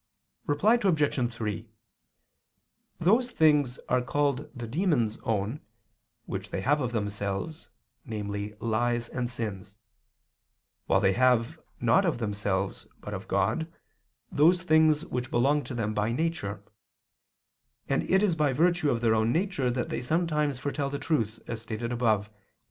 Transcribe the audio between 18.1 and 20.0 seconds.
is by virtue of their own nature that